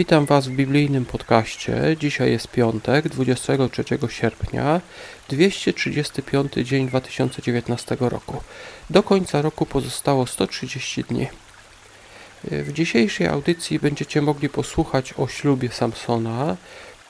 [0.00, 1.96] Witam Was w biblijnym podcaście.
[2.00, 4.80] Dzisiaj jest piątek, 23 sierpnia,
[5.28, 8.40] 235 dzień 2019 roku.
[8.90, 11.26] Do końca roku pozostało 130 dni.
[12.44, 16.56] W dzisiejszej audycji będziecie mogli posłuchać o ślubie Samsona,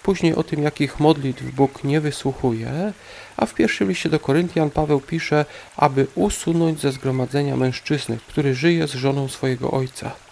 [0.02, 2.92] później o tym, jakich modlitw Bóg nie wysłuchuje,
[3.36, 5.44] a w pierwszym liście do Koryntian Paweł pisze,
[5.76, 10.29] aby usunąć ze zgromadzenia mężczyznę, który żyje z żoną swojego ojca.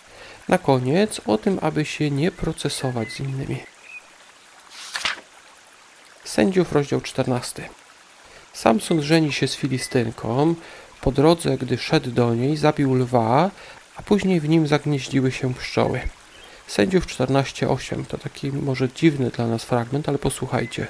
[0.48, 3.62] Na koniec o tym, aby się nie procesować z innymi.
[6.24, 7.68] Sędziów, rozdział 14.
[8.52, 10.54] Samson żeni się z Filistynką.
[11.00, 13.50] Po drodze, gdy szedł do niej, zabił lwa,
[13.96, 16.00] a później w nim zagnieździły się pszczoły.
[16.66, 20.86] Sędziów 14:8 to taki może dziwny dla nas fragment, ale posłuchajcie.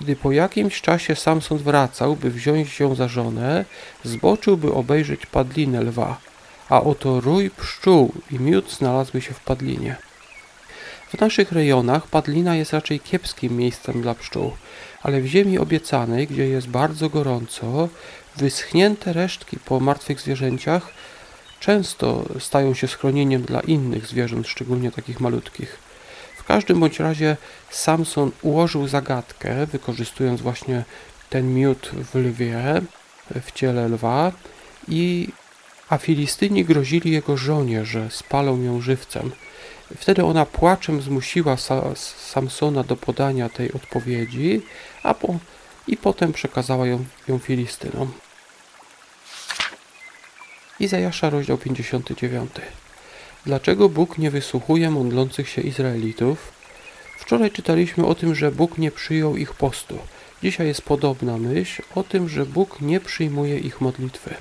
[0.00, 3.64] Gdy po jakimś czasie Samson wracał, by wziąć ją za żonę,
[4.04, 6.31] zboczył, by obejrzeć padlinę lwa
[6.72, 9.96] a oto rój pszczół i miód znalazły się w padlinie.
[11.08, 14.52] W naszych rejonach padlina jest raczej kiepskim miejscem dla pszczół,
[15.02, 17.88] ale w ziemi obiecanej, gdzie jest bardzo gorąco,
[18.36, 20.90] wyschnięte resztki po martwych zwierzęciach
[21.60, 25.78] często stają się schronieniem dla innych zwierząt, szczególnie takich malutkich.
[26.36, 27.36] W każdym bądź razie
[27.70, 30.84] Samson ułożył zagadkę, wykorzystując właśnie
[31.30, 32.82] ten miód w lwie,
[33.46, 34.32] w ciele lwa
[34.88, 35.28] i
[35.92, 39.32] a Filistyni grozili jego żonie, że spalą ją żywcem.
[39.96, 41.94] Wtedy ona płaczem zmusiła Sa
[42.32, 44.62] Samsona do podania tej odpowiedzi,
[45.02, 45.38] a po,
[45.86, 48.12] i potem przekazała ją, ją Filistynom.
[50.80, 52.50] Izajasza, rozdział 59.
[53.46, 56.52] Dlaczego Bóg nie wysłuchuje modlących się Izraelitów?
[57.18, 59.98] Wczoraj czytaliśmy o tym, że Bóg nie przyjął ich postu.
[60.42, 64.34] Dzisiaj jest podobna myśl o tym, że Bóg nie przyjmuje ich modlitwy.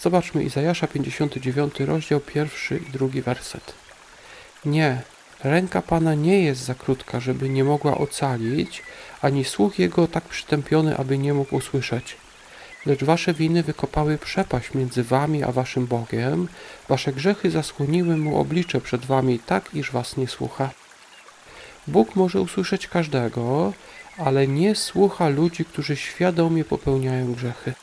[0.00, 3.74] Zobaczmy Izajasza 59, rozdział pierwszy i drugi werset.
[4.64, 5.02] Nie,
[5.44, 8.82] ręka Pana nie jest za krótka, żeby nie mogła ocalić,
[9.22, 12.16] ani słuch Jego tak przytępiony, aby nie mógł usłyszeć.
[12.86, 16.48] Lecz wasze winy wykopały przepaść między wami a waszym Bogiem,
[16.88, 20.70] wasze grzechy zasłoniły mu oblicze przed wami tak, iż was nie słucha.
[21.86, 23.72] Bóg może usłyszeć każdego,
[24.18, 27.74] ale nie słucha ludzi, którzy świadomie popełniają grzechy.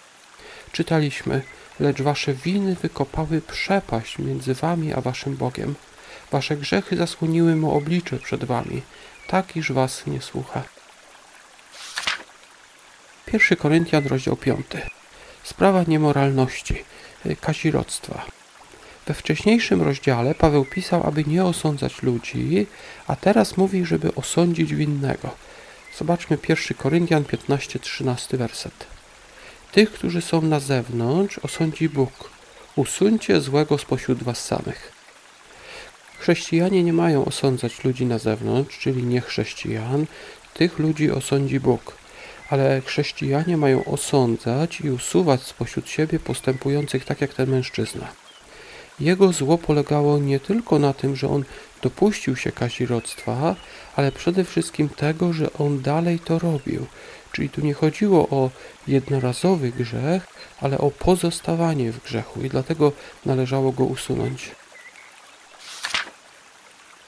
[0.76, 1.42] Czytaliśmy,
[1.80, 5.76] lecz wasze winy wykopały przepaść między wami a waszym Bogiem.
[6.32, 8.82] Wasze grzechy zasłoniły mu oblicze przed wami,
[9.28, 10.64] tak iż was nie słucha.
[13.34, 14.66] 1 Koryntian, rozdział 5.
[15.44, 16.84] Sprawa niemoralności,
[17.26, 18.26] y, kazirodztwa.
[19.06, 22.68] We wcześniejszym rozdziale Paweł pisał, aby nie osądzać ludzi,
[23.08, 25.36] a teraz mówi, żeby osądzić winnego.
[25.98, 28.95] Zobaczmy 1 Koryntian 15-13 werset.
[29.76, 32.30] Tych, którzy są na zewnątrz, osądzi Bóg.
[32.76, 34.92] Usuńcie złego spośród was samych.
[36.20, 40.06] Chrześcijanie nie mają osądzać ludzi na zewnątrz, czyli nie chrześcijan.
[40.54, 41.96] Tych ludzi osądzi Bóg.
[42.50, 48.08] Ale chrześcijanie mają osądzać i usuwać spośród siebie postępujących tak jak ten mężczyzna.
[49.00, 51.44] Jego zło polegało nie tylko na tym, że on
[51.86, 53.56] dopuścił się kazirodztwa,
[53.96, 56.88] ale przede wszystkim tego, że on dalej to robił,
[57.36, 58.50] Czyli tu nie chodziło o
[58.88, 60.28] jednorazowy grzech,
[60.62, 62.92] ale o pozostawanie w grzechu i dlatego
[63.26, 64.52] należało go usunąć.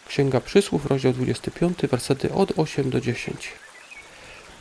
[0.08, 3.52] Księga Przysłów, rozdział 25, wersety od 8 do 10.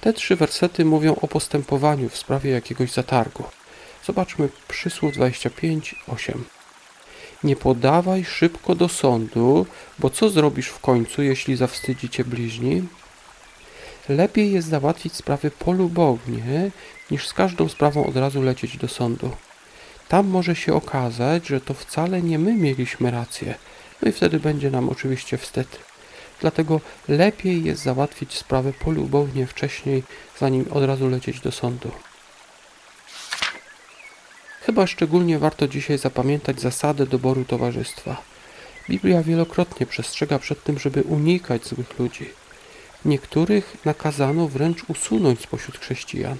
[0.01, 3.45] Te trzy wersety mówią o postępowaniu w sprawie jakiegoś zatargu.
[4.05, 6.56] Zobaczmy Przysłów 25, 8.
[7.45, 9.67] Nie podawaj szybko do sądu,
[9.99, 12.83] bo co zrobisz w końcu, jeśli zawstydzi cię bliźni?
[14.09, 16.71] Lepiej jest załatwić sprawy polubownie,
[17.11, 19.31] niż z każdą sprawą od razu lecieć do sądu.
[20.09, 23.55] Tam może się okazać, że to wcale nie my mieliśmy rację,
[24.03, 25.79] no i wtedy będzie nam oczywiście wstyd.
[26.41, 30.03] Dlatego lepiej jest załatwić sprawę polubownie wcześniej,
[30.39, 31.91] zanim od razu lecieć do sądu.
[34.67, 38.23] Chyba szczególnie warto dzisiaj zapamiętać zasadę doboru towarzystwa.
[38.89, 42.31] Biblia wielokrotnie przestrzega przed tym, żeby unikać złych ludzi.
[43.05, 46.37] Niektórych nakazano wręcz usunąć spośród chrześcijan.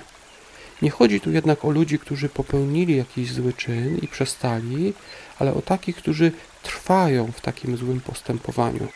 [0.83, 4.93] Nie chodzi tu jednak o ludzi, którzy popełnili jakiś zły czyn i przestali,
[5.39, 6.33] ale o takich, którzy
[6.63, 8.89] trwają w takim złym postępowaniu.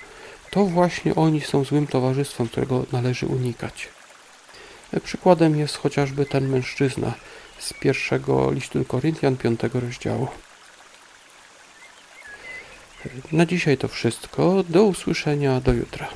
[0.50, 3.88] To właśnie oni są złym towarzystwem, którego należy unikać.
[5.04, 7.14] Przykładem jest chociażby ten mężczyzna
[7.60, 10.28] z pierwszego listu do Koryntian, piątego rozdziału.
[13.32, 14.64] Na dzisiaj to wszystko.
[14.68, 16.08] Do usłyszenia do jutra.